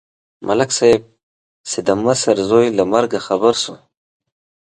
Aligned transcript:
ملک 0.47 0.69
صاحب 0.77 1.01
چې 1.69 1.79
د 1.87 1.89
مشر 2.05 2.35
زوی 2.49 2.67
له 2.77 2.83
مرګه 2.93 3.19
خبر 3.27 3.53
شو. 3.63 3.75